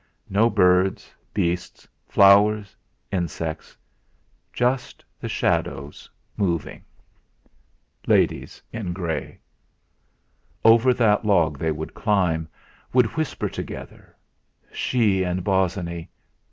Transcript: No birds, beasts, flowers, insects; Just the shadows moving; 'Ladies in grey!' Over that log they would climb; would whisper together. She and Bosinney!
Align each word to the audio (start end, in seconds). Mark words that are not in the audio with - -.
No 0.31 0.49
birds, 0.49 1.13
beasts, 1.31 1.87
flowers, 2.07 2.75
insects; 3.11 3.77
Just 4.51 5.05
the 5.19 5.29
shadows 5.29 6.09
moving; 6.35 6.83
'Ladies 8.07 8.63
in 8.73 8.93
grey!' 8.93 9.37
Over 10.65 10.91
that 10.91 11.23
log 11.23 11.59
they 11.59 11.71
would 11.71 11.93
climb; 11.93 12.47
would 12.91 13.15
whisper 13.15 13.47
together. 13.47 14.15
She 14.71 15.21
and 15.23 15.43
Bosinney! 15.43 16.09